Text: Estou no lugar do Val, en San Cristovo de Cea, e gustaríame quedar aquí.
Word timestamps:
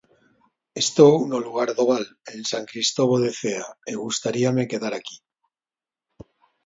Estou 0.83 1.15
no 1.31 1.37
lugar 1.45 1.69
do 1.77 1.83
Val, 1.91 2.05
en 2.33 2.39
San 2.51 2.63
Cristovo 2.71 3.15
de 3.23 3.31
Cea, 3.39 3.67
e 3.91 3.93
gustaríame 4.03 4.69
quedar 4.71 4.93
aquí. 4.95 5.17